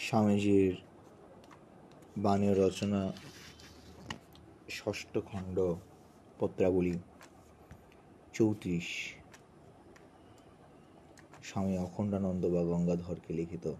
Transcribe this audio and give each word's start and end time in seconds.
স্বামীজির 0.00 0.76
বাণী 2.18 2.54
রচনা, 2.54 3.12
ষষ্ঠ 4.70 5.18
খণ্ড, 5.18 5.74
পত্রাবলী, 6.38 6.98
চৌত্রিশ। 8.32 9.14
স্বামী 11.42 11.78
অখণ্ডানন্দ 11.78 12.46
বা 12.46 12.62
গঙ্গাধরকে 12.62 13.32
লিখিত। 13.34 13.72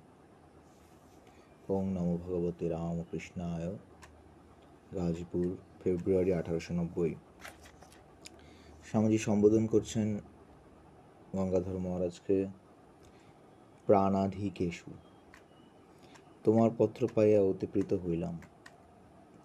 ওং 1.69 1.93
নমো 1.93 2.17
ভগবতী 2.17 2.69
রামকৃষ্ণায়। 2.69 3.77
গাজীপুর 4.95 5.57
ফেব্রুয়ারি 5.85 6.35
আঠারোশো 6.35 6.75
নব্বই। 6.75 7.15
স্বামীজি 8.89 9.19
সম্বোধন 9.19 9.67
করছেন 9.67 10.21
গঙ্গাধর 11.37 11.79
মহারাজকে, 11.79 12.47
প্রাণাধিকেশু। 13.87 15.10
তোমার 16.45 16.71
পত্র 16.79 17.09
পাইয়া 17.15 17.41
অতিপ্রীত 17.43 17.93
হইলাম। 17.95 18.35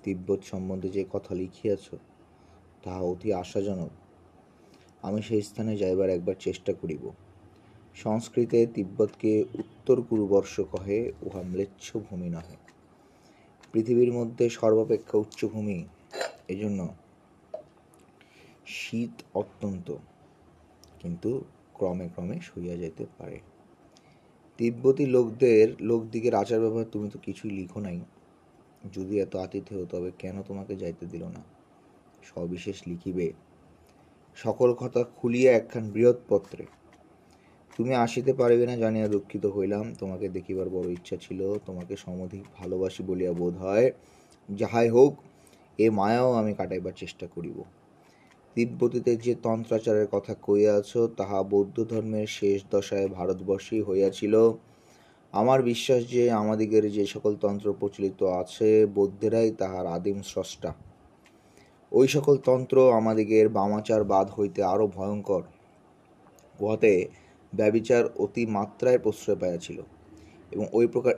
তিব্বত 0.04 0.41
সম্বন্ধে 0.44 0.90
যে 0.90 1.05
কথা 1.12 1.35
লিখিয়াছ, 1.35 1.85
তাহা 2.84 3.02
অতি 3.02 3.34
আশাজনক। 3.34 3.90
আমি 5.02 5.21
সেই 5.21 5.41
স্থানে 5.41 5.77
যাইবার 5.77 6.09
একবার 6.09 6.35
চেষ্টা 6.40 6.73
করিব। 6.73 7.04
সংস্কৃতে 7.95 8.59
তিব্বতকে 8.66 9.31
উত্তর 9.54 10.02
কুরুবর্ষ 10.02 10.62
কহে, 10.71 10.99
উহা 11.21 11.41
ম্লেচ্ছ 11.41 11.98
ভূমি 11.98 12.30
নহে। 12.30 12.58
পৃথিবীর 13.73 14.12
মধ্যে 14.13 14.49
সর্বাপেক্ষা 14.49 15.18
উচ্চভূমি 15.18 15.85
এজন্য 16.48 16.80
শীত 18.68 19.16
অত্যন্ত, 19.34 19.88
কিন্তু 20.99 21.43
ক্রমে 21.73 22.07
ক্রমে 22.16 22.38
সইয়া 22.41 22.76
যেতে 22.76 23.05
পারে। 23.18 23.40
তিব্বতী 24.59 25.05
লোকদের, 25.05 25.68
লোকদিগের 25.82 26.36
আচার 26.36 26.59
ব্যবহার 26.59 26.86
তুমি 26.91 27.08
তো 27.09 27.18
কিছুই 27.20 27.50
লিখো 27.50 27.80
নাই। 27.80 27.99
যদি 28.93 29.13
এত 29.20 29.35
আতিথেয় 29.35 29.85
তবে 29.85 30.10
কেন 30.20 30.35
তোমাকে 30.41 30.76
যাইতে 30.76 31.05
দিল 31.05 31.24
না? 31.24 31.41
সবিশেষ 32.24 32.77
লিখিবে, 32.88 33.27
সকল 34.38 34.70
কথা 34.74 35.02
খুলিয়া 35.04 35.52
একখান 35.54 35.85
বৃহৎ 35.91 36.18
পত্রে 36.30 36.65
তুমি 37.80 37.91
আসিতে 37.96 38.34
পারবে 38.34 38.65
না 38.65 38.76
জানিয়া 38.77 39.07
দুঃখিত 39.07 39.46
হইলাম, 39.46 39.85
তোমাকে 39.99 40.26
দেখিবার 40.30 40.70
বড় 40.70 40.87
ইচ্ছা 40.91 41.15
ছিল, 41.15 41.40
তোমাকে 41.65 41.93
সমধিক 41.96 42.43
ভালোবাসি 42.55 43.04
বলিয়া 43.04 43.34
বোধ 43.34 43.55
হয়। 43.58 43.91
যাহাই 44.49 44.87
হোক, 44.90 45.13
এ 45.80 45.87
মায়াও 45.90 46.30
আমি 46.34 46.52
কাটাইবার 46.54 46.93
চেষ্টা 46.93 47.26
করিব। 47.27 47.58
তিব্বতীতে 48.56 49.12
যে 49.16 49.34
তন্ত্রাচারের 49.44 50.08
কথা 50.12 50.34
কইয়াছ, 50.42 50.98
তাহা 51.18 51.40
বৌদ্ধ 51.44 51.78
ধর্মের 51.84 52.28
শেষ 52.28 52.60
দশায় 52.72 53.08
ভারতবর্ষেই 53.08 53.82
হইয়াছিল। 53.82 54.36
আমার 55.34 55.64
বিশ্বাস 55.64 56.02
যে 56.10 56.32
আমাদিগের 56.32 56.92
যে 56.92 57.06
সকল 57.06 57.34
তন্ত্র 57.36 57.68
প্রচলিত 57.74 58.20
আছে, 58.24 58.86
বৌদ্ধেরাই 58.86 59.52
তাহার 59.52 59.86
আদিম 59.88 60.18
স্রষ্টা। 60.22 60.72
ওই 61.92 62.08
সকল 62.08 62.36
তন্ত্র 62.38 62.76
আমাদিগের 62.94 63.50
বামাচার 63.50 64.02
বাদ 64.03 64.28
হইতে 64.31 64.64
আরও 64.64 64.88
ভয়ঙ্কর। 64.88 65.44
উহাতে 66.59 66.94
ব্যবিচার 67.53 68.03
অতি 68.18 68.44
মাত্রায় 68.46 69.00
প্রশ্রয় 69.00 69.40
পাইয়াছিল 69.40 69.80
এবং 70.52 70.66
ওই 70.74 70.86
প্রকার 70.88 71.16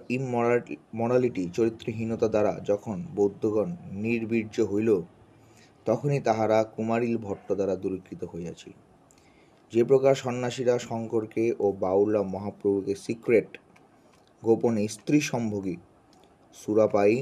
ইমরালিটি 0.93 1.43
চরিত্রহীনতা 1.53 2.27
দ্বারা 2.27 2.53
যখন 2.65 2.97
বৌদ্ধগণ 3.15 3.69
নির্বীর্য 3.91 4.57
হইল 4.61 4.89
তখনই 5.87 6.19
তাহারা 6.19 6.57
কুমারিল 6.75 7.15
ভট্ট 7.17 7.47
দ্বারা 7.53 7.75
দূরীকৃত 7.75 8.21
হইয়াছিল। 8.23 8.75
যে 9.73 9.81
প্রকার 9.83 10.13
সন্ন্যাসীরা 10.15 10.75
শঙ্করকে 10.79 11.43
ও 11.59 11.65
বাউলা 11.83 12.21
মহাপ্রভুকে 12.33 12.93
সিক্রেট, 13.05 13.49
গোপনে 14.43 14.83
স্ত্রী 14.87 15.19
সম্ভোগী 15.31 15.75
সুরাপাই 16.53 17.13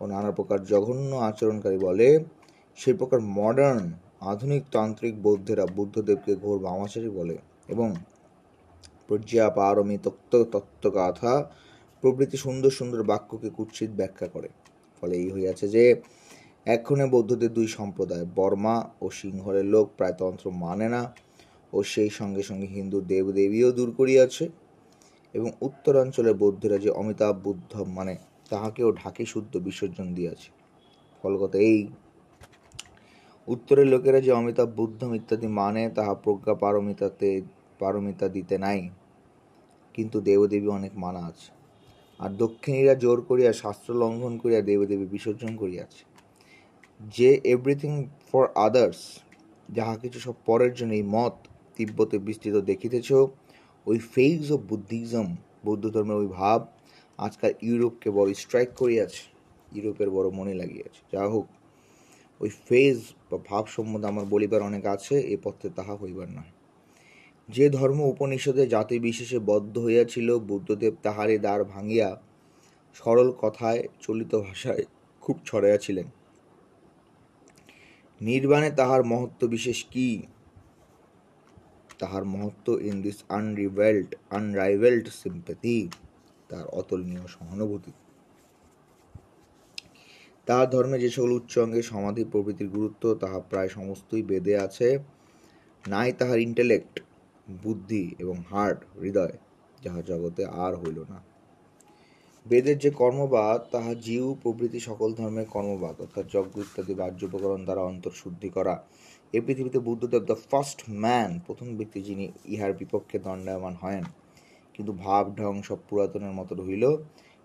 ও 0.00 0.02
নানা 0.06 0.30
প্রকার 0.30 0.58
জঘন্য 0.64 1.12
আচরণকারী 1.28 1.78
বলে 1.78 2.08
সেই 2.78 2.94
প্রকার 2.94 3.20
মডার্ন 3.38 3.84
আধুনিক 4.32 4.62
তান্ত্রিক 4.72 5.14
বৌদ্ধেরা 5.22 5.64
বুদ্ধদেবকে 5.76 6.32
ঘোর 6.34 6.56
বামাচারী 6.58 7.10
বলে 7.10 7.36
এবং 7.68 7.88
প্রজ্ঞা 9.06 9.46
পারমী 9.50 9.96
তত্ত্ব 10.04 10.32
তত্ত্বগাথা 10.52 11.32
প্রভৃতি 12.02 12.36
সুন্দর 12.36 12.70
সুন্দর 12.70 13.00
বাক্যকে 13.02 13.48
কুৎসিত 13.56 13.90
ব্যাখ্যা 13.90 14.28
করে। 14.28 14.48
ফলে 14.98 15.14
এই 15.16 15.28
হইয়াছে 15.30 15.66
যে 15.68 15.84
এক্ষণে 16.66 17.06
বৌদ্ধদের 17.06 17.52
দুই 17.52 17.66
সম্প্রদায়, 17.66 18.24
বর্মা 18.34 18.90
ও 19.00 19.10
সিংহলের 19.10 19.64
লোক 19.64 19.90
প্রায় 19.96 20.12
তন্ত্র 20.12 20.50
মানে 20.50 20.88
না 20.88 21.14
ও 21.72 21.82
সেই 21.82 22.10
সঙ্গে 22.10 22.42
সঙ্গে 22.42 22.66
হিন্দু 22.66 23.00
দেবদেবীও 23.00 23.72
দূর 23.72 23.90
করিয়াছে 23.90 24.48
এবং 25.34 25.52
উত্তরাঞ্চলের 25.60 26.34
বৌদ্ধরা 26.34 26.78
যে 26.78 26.90
অমিতাভ, 26.90 27.34
বুদ্ধ 27.42 27.82
মানে 27.82 28.16
তাহাকেও 28.50 28.92
ঢাকি 28.92 29.26
শুদ্ধ 29.26 29.56
বিসর্জন 29.56 30.14
দিয়াছে। 30.14 30.50
ফলগত 31.24 31.54
এই 31.54 31.88
উত্তরের 33.48 33.86
লোকেরা 33.86 34.20
যে 34.20 34.32
অমিতাভ 34.32 34.68
বুদ্ধম 34.76 35.14
ইত্যাদি 35.14 35.46
মানে 35.46 35.90
তাহা 35.90 36.14
প্রজ্ঞা 36.14 36.54
পারমিতাতে, 36.54 37.42
পারমিতা 37.78 38.28
দিতে 38.28 38.58
নাই। 38.58 38.88
কিন্তু 39.94 40.20
দেবদেবী 40.20 40.66
অনেক 40.66 40.92
মানা 40.96 41.20
আছে। 41.20 41.52
আর 42.20 42.30
দক্ষিণীরা 42.36 42.94
জোর 42.94 43.20
করিয়া 43.20 43.52
শাস্ত্র 43.52 43.94
লঙ্ঘন 43.94 44.38
করিয়া 44.38 44.60
দেবদেবী 44.60 45.04
বিসর্জন 45.04 45.56
করিয়াছে। 45.56 46.13
যে 47.12 47.40
এভরিথিং 47.44 48.08
ফর 48.32 48.48
আদার্স 48.54 49.20
যাহা 49.68 49.96
কিছু 49.96 50.20
সব 50.20 50.34
পরের 50.46 50.74
জন্য, 50.74 50.92
এই 50.92 51.02
মত 51.02 51.32
তিব্বতে 51.76 52.18
বিস্তৃত 52.18 52.56
দেখিতেছ। 52.56 53.12
ওই 53.86 53.98
ফেজ 53.98 54.52
অফ 54.52 54.60
বুদ্ধিজম 54.60 55.36
বৌদ্ধ 55.64 55.90
ধর্মের 55.90 56.16
ওই 56.16 56.26
ভাব, 56.26 56.66
আজকাল 57.18 57.52
ইউরোপকে 57.62 58.10
বড় 58.10 58.34
স্ট্রাইক 58.34 58.68
করিয়াছে, 58.76 59.22
ইউরোপের 59.72 60.10
বড় 60.10 60.30
মনে 60.30 60.54
লাগিয়াছে। 60.54 61.00
যা 61.12 61.28
হোক, 61.28 61.46
ওই 62.40 62.48
ফেজ 62.48 62.98
বা 63.30 63.38
ভাব 63.48 63.66
সম্বন্ধে 63.66 64.08
আমার 64.08 64.24
বলিবার 64.24 64.62
অনেক 64.62 64.86
আছে, 64.86 65.20
এ 65.20 65.36
পথে 65.42 65.68
তাহা 65.68 65.96
হইবার 65.96 66.28
নয়। 66.28 66.52
যে 67.48 67.70
ধর্ম 67.70 68.00
উপনিষদে 68.00 68.66
জাতি 68.66 68.98
বিশেষে 68.98 69.38
বদ্ধ 69.38 69.78
হইয়াছিল, 69.78 70.38
বুদ্ধদেব 70.38 70.94
তাহারে 71.02 71.38
দ্বার 71.38 71.64
ভাঙিয়া 71.64 72.20
সরল 72.94 73.32
কথায় 73.40 73.88
চলিত 74.00 74.34
ভাষায় 74.34 74.82
খুব 75.20 75.38
ছড়াইয়াছিলেন। 75.44 76.04
নির্বাণে 78.24 78.70
তাহার 78.70 79.04
মহত্ব 79.04 79.46
বিশেষ 79.46 79.84
কি? 79.90 80.22
তাহার 81.98 82.24
মহত্ব 82.24 82.66
in 82.80 83.02
this 83.02 83.18
unrivalled 83.28 84.14
unrivalled 84.30 85.08
sympathy 85.08 85.88
তার 86.48 86.66
অতুলনীয় 86.66 87.26
সহানুভূতি। 87.26 87.92
তাহার 90.46 90.70
ধর্মে 90.70 90.98
যে 90.98 91.10
সকল 91.10 91.30
উচ্চ 91.32 91.58
অঙ্গে 91.58 91.82
সমাধি 91.82 92.24
প্রভৃতির 92.24 92.68
গুরুত্ব, 92.68 93.14
তাহা 93.14 93.40
প্রায় 93.40 93.68
সমস্তই 93.68 94.22
বেদে 94.22 94.58
আছে। 94.58 94.98
নাই 95.88 96.12
তাহার 96.12 96.38
ইন্টেলেক্ট 96.38 96.94
বুদ্ধি 97.62 98.14
এবং 98.18 98.36
হার্ট 98.50 98.80
হৃদয়, 99.00 99.36
যাহা 99.82 100.02
জগতে 100.02 100.42
আর 100.44 100.72
হইল 100.76 100.98
না। 101.08 101.33
বেদের 102.46 102.78
যে 102.78 102.90
কর্মবাদ, 102.90 103.60
তাহা 103.70 103.94
জীব, 103.94 104.36
প্রভৃতি 104.42 104.80
সকল 104.80 105.14
ধর্মের 105.14 105.44
কর্মবাদ, 105.44 106.00
অর্থাৎ 106.00 106.26
যজ্ঞ 106.32 106.60
ইত্যাদি 106.60 106.94
বাহ্য 106.94 107.24
উপকরণ 107.24 107.64
দ্বারা 107.64 107.80
অন্তর্শুদ্ধি 107.80 108.48
করা। 108.48 108.84
এ 109.32 109.40
পৃথিবীতে 109.40 109.78
বুদ্ধদেব 109.78 110.22
দ্য 110.22 110.34
ফার্স্ট 110.34 110.82
ম্যান 110.90 111.40
প্রথম 111.46 111.76
ব্যক্তি 111.76 112.02
যিনি, 112.02 112.32
ইহার 112.44 112.72
বিপক্ষে 112.72 113.18
দণ্ডায়মান 113.18 113.74
হয়েন। 113.74 114.04
কিন্তু 114.74 114.92
ভাব, 114.92 115.36
ঢং 115.36 115.62
সব 115.62 115.76
পুরাতনের 115.88 116.30
মতো 116.30 116.54
রহিল। 116.54 116.96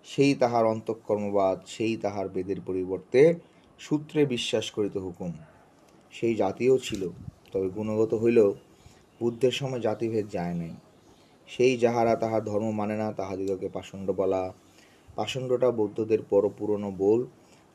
সেই 0.05 0.35
তাহার 0.35 0.65
অন্তঃকর্মবাদ, 0.65 1.59
সেই 1.67 1.97
তাহার 1.97 2.29
বেদের 2.29 2.61
পরিবর্তে 2.66 3.35
সূত্রে 3.79 4.25
বিশ্বাস 4.25 4.71
করিত 4.71 4.97
হুকুম। 4.97 5.33
সেই 6.11 6.35
জাতিও 6.35 6.77
ছিল, 6.77 7.09
তবে 7.51 7.69
গুণগত 7.69 8.13
হইল 8.13 8.51
বুদ্ধের 9.19 9.51
সময় 9.51 9.79
জাতিভেদ 9.79 10.27
যায় 10.29 10.53
নাই। 10.53 10.71
সেই 11.47 11.77
যাহারা 11.77 12.16
তাহার 12.16 12.43
ধর্ম 12.43 12.71
মানে 12.71 12.97
না, 12.97 13.11
তাহাদিগকে 13.11 13.69
পাষণ্ড 13.69 14.11
বলা 14.11 14.53
পাষণ্ডটা 15.19 15.71
বৌদ্ধদের 15.71 16.19
বড় 16.31 16.49
পুরনো 16.57 16.91
বোল, 16.91 17.27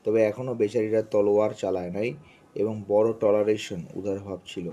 তবে 0.03 0.23
এখনও 0.23 0.53
বেচারীরা 0.53 1.01
তলোয়ার 1.01 1.51
চালায় 1.51 1.89
নাই 1.89 2.13
এবং 2.55 2.83
বড় 2.87 3.13
টলারেশন 3.19 3.85
উদারভাব 3.95 4.39
ছিল। 4.45 4.71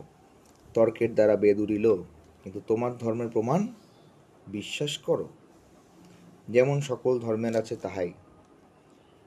তর্কের 0.75 1.15
দ্বারা 1.15 1.37
বেদ 1.37 1.61
উড়িল 1.61 1.97
কিন্তু 2.43 2.61
তোমার 2.67 2.99
ধর্মের 2.99 3.29
প্রমাণ? 3.29 3.67
বিশ্বাস 4.49 4.99
করো? 4.99 5.29
যেমন 6.49 6.81
সকল 6.81 7.19
ধর্মের 7.19 7.57
আছে 7.57 7.77
তাহাই। 7.77 8.13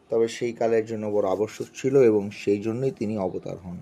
তবে 0.09 0.27
সেই 0.27 0.53
কালের 0.53 0.86
জন্য 0.86 1.07
বড় 1.07 1.30
আবশ্যক 1.30 1.65
ছিল 1.75 1.97
এবং 2.01 2.31
সেই 2.31 2.62
জন্যই 2.62 2.92
তিনি 2.92 3.18
অবতার 3.18 3.57
হন। 3.57 3.77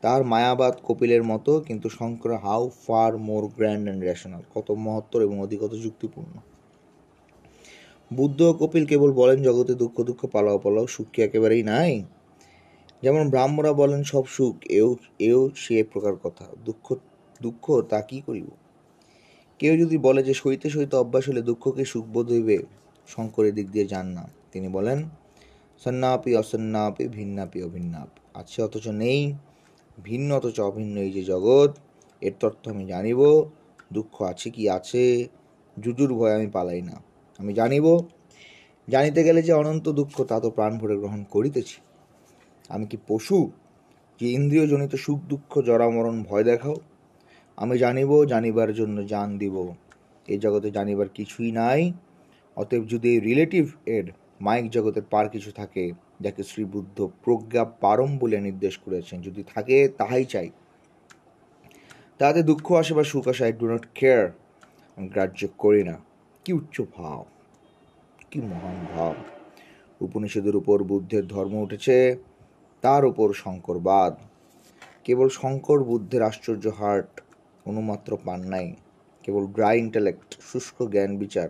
তার 0.00 0.24
মায়াবাদ 0.24 0.74
কপিলের 0.84 1.22
মতো, 1.22 1.60
কিন্তু 1.60 1.88
Shankar, 1.88 2.36
how 2.36 2.70
far 2.86 3.18
more 3.18 3.46
grand 3.46 3.84
and 3.84 4.04
rational, 4.04 4.42
কত 4.54 4.70
মহত্তর 4.70 5.22
এবং 5.22 5.40
অধিকত 5.40 5.74
যুক্তিপূর্ণ। 5.82 6.55
বুদ্ধ 8.10 8.42
ও 8.42 8.52
কপিল 8.52 8.86
কেবল 8.86 9.12
বলেন, 9.12 9.42
জগতে 9.42 9.74
দুঃখ 9.74 10.02
দুঃখ, 10.02 10.26
পালাও 10.26 10.58
পালাও, 10.58 10.86
সুখ 10.86 11.06
কি 11.12 11.22
একেবারেই 11.22 11.62
নাই? 11.62 12.04
যেমন 13.02 13.30
ব্রাহ্মরা 13.30 13.72
বলেন, 13.72 14.02
সব 14.02 14.26
সুখ, 14.26 14.56
এও 14.70 14.96
এও 15.20 15.50
সে 15.54 15.82
প্রকার 15.82 16.16
কথা। 16.16 16.46
দুঃখ 16.64 16.94
দুঃখ, 17.42 17.82
তা 17.88 18.00
কি 18.00 18.20
করিব? 18.26 18.46
কেউ 19.58 19.76
যদি 19.76 19.98
বলে 19.98 20.22
যে 20.22 20.34
সইতে 20.34 20.70
সইতে 20.70 20.96
অভ্যাস 20.96 21.28
হলে 21.28 21.42
দুঃখকে 21.42 21.84
সুখবোধ 21.84 22.30
হইবে, 22.30 22.58
শঙ্করের 23.06 23.54
দিক 23.54 23.70
দিয়ে 23.70 23.86
যান 23.86 24.06
না। 24.06 24.28
তিনি 24.52 24.68
বলেন 24.68 25.08
সন্নাপি 25.84 26.36
অসন্নাপি 26.36 27.08
ভিন্নাপি, 27.08 27.62
অভিন্নাপ। 27.62 28.08
আছে 28.34 28.62
অথচ 28.62 28.88
নেই, 28.88 29.34
ভিন্ন 30.04 30.34
অথচ 30.34 30.60
অভিন্ন 30.60 30.98
এই 30.98 31.10
যে 31.10 31.22
জগৎ। 31.22 31.78
এর 32.22 32.32
তথ্য 32.40 32.70
আমি 32.70 32.86
জানিব, 32.86 33.44
দুঃখ 33.92 34.22
আছে 34.22 34.50
কি 34.50 34.68
আছে 34.68 35.28
জুজুর 35.78 36.14
ভয় 36.14 36.34
আমি 36.34 36.46
পালাই 36.46 36.82
না। 36.82 37.02
আমি 37.38 37.54
জানিব, 37.54 37.86
জানিতে 38.88 39.24
গেলে 39.24 39.42
যে 39.42 39.52
অনন্ত 39.52 39.88
দুঃখ 39.88 40.24
তা 40.24 40.40
তো 40.40 40.50
প্রাণ 40.50 40.78
ভরে 40.78 40.96
গ্রহণ 40.96 41.24
করিতেছি। 41.24 41.80
আমি 42.68 42.86
কি 42.86 42.96
পশু 43.08 43.50
যে 44.20 44.30
ইন্দ্রিয়জনিত 44.30 44.94
সুখ 44.94 45.18
দুঃখ 45.18 45.60
জরামরণ 45.60 46.22
ভয় 46.22 46.44
দেখাও? 46.44 46.76
আমি 47.56 47.78
জানিব, 47.78 48.24
জানিবার 48.24 48.74
জন্য 48.74 49.06
জান 49.06 49.38
দিব। 49.38 49.72
এই 50.28 50.38
জগতে 50.38 50.70
জানিবার 50.70 51.08
কিছুই 51.08 51.52
নাই। 51.52 51.92
অতএব 52.56 52.82
যদি 52.86 53.08
এই 53.08 53.20
রিলেটিভ 53.20 53.72
এর 53.86 54.12
মাইক 54.40 54.70
জগতের 54.70 55.02
পার 55.10 55.28
কিছু 55.28 55.50
থাকে, 55.52 55.92
যাকে 56.20 56.42
শ্রীবুদ্ধ 56.42 57.08
প্রজ্ঞা 57.24 57.64
পারম 57.64 58.18
বলে 58.18 58.40
নির্দেশ 58.40 58.78
করেছেন, 58.78 59.20
যদি 59.20 59.44
থাকে 59.54 59.88
তাহাই 59.88 60.24
চাই। 60.24 60.50
তাতে 62.18 62.42
দুঃখ 62.42 62.72
আসে 62.72 62.94
বা 62.94 63.04
সুখ 63.04 63.28
আসে 63.28 63.44
আই 63.44 63.52
ডু 63.52 63.66
নট 63.68 63.86
কেয়ার 63.94 64.30
গ্রাহ্য 64.98 65.48
করি 65.58 65.84
না। 65.84 66.05
কি 66.46 66.52
উচ্চ 66.52 66.80
ভাব? 66.80 67.24
কি 68.30 68.40
মহান 68.40 68.86
ভাব? 68.94 69.14
উপনিষদের 70.00 70.56
উপর 70.56 70.82
বুদ্ধের 70.82 71.26
ধর্ম 71.26 71.54
উঠেছে, 71.54 72.16
তার 72.82 73.04
উপর 73.04 73.32
শঙ্করবাদ। 73.32 74.14
কেবল 75.04 75.28
শঙ্কর 75.28 75.84
বুদ্ধের 75.84 76.22
আশ্চর্য 76.22 76.68
হার্ট 76.68 77.20
অনুমাত্র 77.66 78.16
পান 78.24 78.40
নাই, 78.40 78.74
কেবল 79.22 79.46
ড্রাই 79.46 79.78
ইন্টালেক্ট, 79.78 80.40
শুষ্ক 80.40 80.82
জ্ঞান 80.82 81.16
বিচার, 81.16 81.48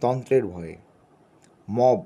তন্ত্রের 0.00 0.46
ভয়ে। 0.46 0.76
মব, 1.70 2.04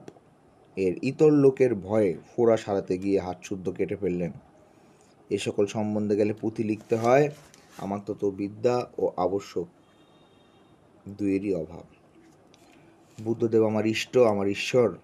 এর 0.76 0.94
ইতর 1.02 1.32
লোকের 1.32 1.74
ভয়ে 1.74 2.14
ফোড়া 2.30 2.56
সারাতে 2.56 2.98
গিয়ে 2.98 3.20
হাত 3.20 3.38
শুদ্ধ 3.42 3.70
কেটে 3.70 3.96
ফেললেন। 3.96 4.32
এ 5.30 5.38
সকল 5.38 5.66
সম্বন্ধে 5.66 6.16
গেলে 6.16 6.32
পুঁথি 6.32 6.64
লিখতে 6.64 6.96
হয় 6.96 7.30
আমার 7.78 7.98
তত 8.06 8.24
বিদ্যা 8.24 8.86
ও 8.98 9.10
আবশ্যক। 9.16 9.83
দুয়েরই 11.08 11.54
অভাব। 11.54 11.84
বুদ্ধদেব 13.24 13.66
আমার 13.66 13.86
ইষ্ট, 13.86 14.18
আমার 14.18 14.48
ঈশ্বর। 14.48 14.96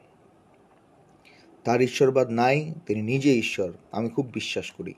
তার 1.64 1.82
ঈশ্বরবাদ 1.82 2.30
নাই, 2.30 2.74
তিনি 2.86 3.02
নিজে 3.02 3.34
ঈশ্বর, 3.34 3.72
আমি 3.92 4.08
খুব 4.08 4.30
বিশ্বাস 4.34 4.70
করি। 4.70 4.94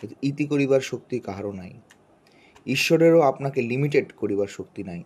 কিন্তু 0.00 0.14
ইতি 0.22 0.44
করিবার 0.44 0.80
শক্তি 0.80 1.18
কাহারও 1.18 1.52
নাই। 1.52 1.74
ঈশ্বরেরও 2.66 3.20
আপনাকে 3.20 3.62
লিমিটেড 3.62 4.12
করিবার 4.12 4.46
শক্তি 4.46 4.82
নাই। 4.82 5.02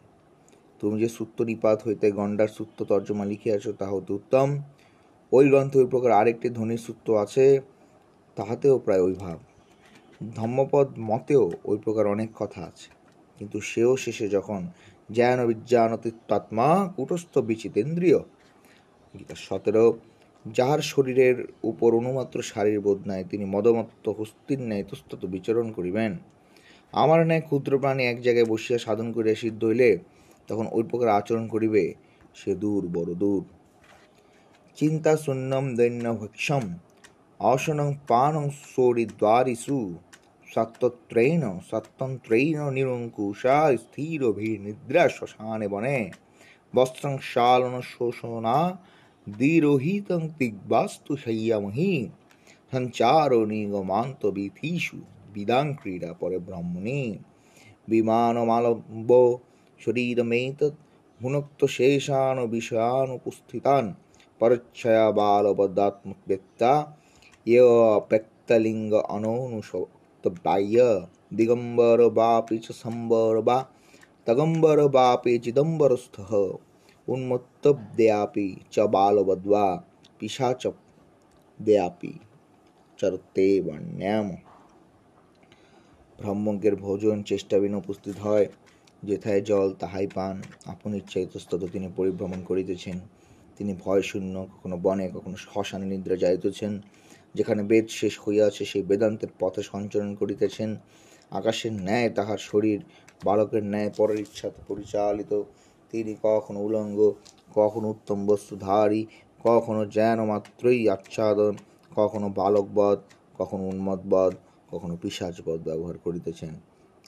তুমি 0.80 1.00
যে 1.00 1.08
সূত্র 1.08 1.44
নিপাত 1.44 1.86
হইতে 1.86 2.12
গণ্ডার 2.12 2.48
সূত্র 2.48 2.84
তর্জমা 2.84 3.24
লিখিয়াছ 3.24 3.68
তা 3.68 3.86
হতে 3.86 4.12
উত্তম। 4.12 4.62
ওই 5.32 5.48
গ্রন্থে 5.48 5.78
ওই 5.78 5.86
প্রকার 5.86 6.12
আরেকটি 6.12 6.50
ধ্বনির 6.50 6.78
সূত্র 6.78 7.22
আছে, 7.22 7.60
তাহাতেও 8.36 8.78
প্রায় 8.78 9.00
ওই 9.00 9.12
ভাব। 9.12 9.38
ধম্মপদ 10.34 10.98
মতেও 10.98 11.50
ওই 11.64 11.78
প্রকার 11.78 12.06
অনেক 12.06 12.30
কথা 12.34 12.62
আছে। 12.62 12.90
কিন্তু 13.38 13.60
সেও 13.60 13.96
শেষে 13.96 14.28
যখন 14.28 14.66
জ্ঞান 15.08 15.38
বিজ্ঞান 15.46 15.90
তত্ত্বাত্মা 15.96 16.68
কুটস্থ 16.96 17.38
বিচিতেন্দ্রিয়। 17.38 18.18
গীতা 19.18 19.34
সতেরো, 19.34 19.98
যাহার 20.46 20.80
শরীরের 20.82 21.36
উপর 21.62 21.94
অনুমাত্র 21.94 22.42
শারীর 22.42 22.80
বোধ 22.80 22.98
নাই, 23.06 23.24
তিনি 23.30 23.44
মদমত্ত 23.44 24.08
হস্তির 24.08 24.60
ন্যায় 24.60 24.84
তুস্তত 24.84 25.24
বিচরণ 25.24 25.72
করিবেন। 25.72 26.12
আমার 26.92 27.26
ন্যায় 27.26 27.40
ক্ষুদ্র 27.40 27.78
প্রাণী 27.78 28.02
এক 28.04 28.22
জায়গায় 28.22 28.44
বসিয়া 28.44 28.78
সাধন 28.78 29.12
করিয়া 29.12 29.34
সিদ্ধ 29.34 29.64
হইলে 29.64 29.98
তখন 30.48 30.66
ওই 30.72 30.82
প্রকার 30.82 31.08
আচরণ 31.08 31.48
করিবে, 31.48 31.94
সে 32.34 32.54
দূর 32.54 32.82
বড় 32.86 33.14
দূর। 33.14 33.42
চিন্তা 34.76 35.16
শূন্যম 35.16 35.74
দৈন্য 35.74 36.06
ভক্ষম 36.20 36.64
অসনং 37.40 37.94
পানং 38.08 38.44
সৌরি 38.76 39.04
দ্বারিসু 39.06 39.94
সত্যত্রেণ 40.54 41.42
সত্যন্ত্রেণ 41.70 42.58
নিরঙ্কুশা, 42.76 43.58
স্থির 43.84 44.20
ভীর 44.32 44.58
নিদ্রা 44.60 45.04
শ্মশানে 45.08 45.66
বনে। 45.68 45.98
বস্ত্রং 46.74 47.12
শালন 47.32 47.74
শোষণা, 47.92 48.58
দীরোহিতং 49.26 50.22
তিগ্বাস্তু 50.38 51.12
শয়্যামহি 51.16 51.92
সঞ্চারো 52.72 53.40
নিগমান্ত 53.52 54.22
বিথিষু, 54.36 54.98
বিদাং 55.34 55.66
ক্রীড়া 55.80 56.10
পরে 56.20 56.38
ব্রহ্মণি। 56.38 57.02
বিমানমালম্ব 57.88 59.10
শরীরমেতৎ 59.80 60.74
ভুনক্ত 61.20 61.60
শেষান 61.76 62.36
বিষয়ানুপস্থিতান 62.46 63.84
পরচ্ছয়া 64.40 65.06
বালবদাত্মব্যক্তা 65.18 66.72
ইয়প্যক্তলিঙ্গ 67.46 68.92
অননুষবাহ্য 70.26 70.76
দিগম্বর 71.36 71.98
বাপি 72.10 72.56
চ 72.58 72.66
সম্বর 72.82 73.32
বা 73.42 73.58
তগম্বর 74.26 74.78
বাপি 74.88 75.32
চিদম্বরস্থ 75.38 76.16
উন্মত্তব্দেয়াপি 77.08 78.48
চ 78.70 78.76
বালবদ্বা 78.94 79.66
পিশাচ 80.18 80.62
দেয়াপি 81.60 82.12
চরতে 82.98 83.46
বর্ণ্যাম 83.66 84.26
ব্রহ্মজ্ঞের 86.18 86.74
ভোজন 86.76 87.16
চেষ্টা 87.22 87.56
বিনা 87.58 87.76
উপস্থিত 87.76 88.16
হয় 88.16 88.46
যেথায় 89.02 89.40
জল 89.40 89.68
তাহাই 89.72 90.06
পান। 90.14 90.36
আপন 90.66 90.90
ইচ্ছা 90.94 91.18
ইতস্তত 91.20 91.62
তিনি 91.72 91.88
পরিভ্রমণ 91.96 92.40
করিতেছেন। 92.44 92.98
তিনি 93.56 93.72
ভয় 93.84 94.02
শূন্য, 94.02 94.34
কখনো 94.52 94.76
বনে, 94.76 95.06
কখনো 95.14 95.36
শ্মশানে 95.36 95.86
নিদ্রা 95.86 96.16
যাইতেছেন। 96.16 96.72
যেখানে 97.34 97.62
বেদ 97.62 97.86
শেষ 97.88 98.20
হইয়াছে, 98.24 98.64
সেই 98.64 98.82
বেদান্তের 98.82 99.28
পথে 99.38 99.62
সঞ্চরণ 99.62 100.14
করিতেছেন। 100.14 100.76
আকাশের 101.30 101.72
ন্যায় 101.72 102.10
তাহার 102.10 102.38
শরীর, 102.38 102.78
বালকের 103.24 103.64
ন্যায় 103.64 103.90
পরের 103.96 104.20
ইচ্ছাতে 104.20 104.60
পরিচালিত। 104.68 105.42
তিনি 105.90 106.16
কখনো 106.22 106.60
উলঙ্গ, 106.60 107.12
কখনো 107.54 107.88
উত্তম 107.88 108.26
বস্তুধারী, 108.26 109.06
কখনো 109.44 109.86
যেন 109.86 110.24
মাত্রই 110.24 110.88
আচ্ছাদন, 110.88 111.54
কখনো 111.96 112.28
বালকবধ, 112.28 112.98
কখনো 113.38 113.64
উন্মতবধ 113.64 114.34
কখনো 114.70 114.96
পিসাচবধ 114.96 115.58
ব্যবহার 115.64 115.98
করিতেছেন। 115.98 116.54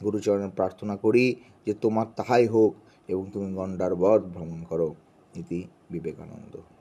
গুরুচরণে 0.05 0.49
প্রার্থনা 0.49 0.96
করি 0.96 1.37
যে 1.67 1.75
তোমার 1.75 2.06
তাহাই 2.17 2.46
হোক 2.46 2.73
এবং 3.08 3.25
তুমি 3.32 3.55
গন্ডার 3.55 3.93
বধ 3.94 4.20
ভ্রমণ 4.34 4.64
করো। 4.64 4.94
ইতি 5.35 5.61
বিবেকানন্দ। 5.90 6.75